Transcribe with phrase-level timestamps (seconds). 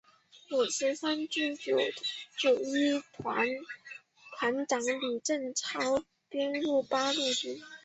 [0.49, 1.77] 五十三军六
[2.39, 3.47] 九一团
[4.39, 7.61] 团长吕正操编入八路军。